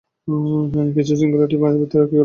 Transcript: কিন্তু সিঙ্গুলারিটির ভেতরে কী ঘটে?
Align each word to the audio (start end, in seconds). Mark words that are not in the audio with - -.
কিন্তু 0.95 1.13
সিঙ্গুলারিটির 1.19 1.59
ভেতরে 1.81 2.03
কী 2.03 2.15
ঘটে? 2.15 2.19